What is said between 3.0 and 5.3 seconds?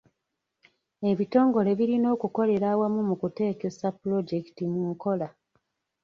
mu kuteekesa pulojekiti mu nkola.